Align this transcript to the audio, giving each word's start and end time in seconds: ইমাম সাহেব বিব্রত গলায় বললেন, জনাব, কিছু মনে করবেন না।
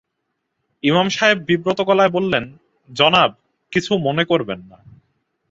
ইমাম 0.83 1.07
সাহেব 1.09 1.37
বিব্রত 1.39 1.81
গলায় 1.81 2.09
বললেন, 2.09 2.43
জনাব, 2.89 3.31
কিছু 3.71 3.91
মনে 3.97 4.23
করবেন 4.25 4.59
না। 4.61 4.77